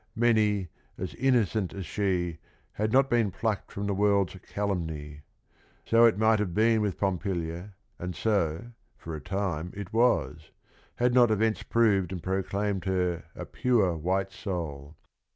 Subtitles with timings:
[0.15, 2.39] Many, as innocent as she,
[2.71, 5.21] had not been "plucked from the world's calumny."
[5.85, 10.49] So it might have been with Pompilia, and so, for a time it was,
[10.95, 14.95] had not events proved and proclaimed her a pure white soul.